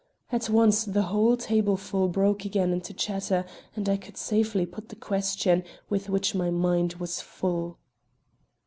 [0.31, 4.95] At once the whole tableful broke again into chatter, and I could safely put the
[4.95, 7.77] question with which my mind was full.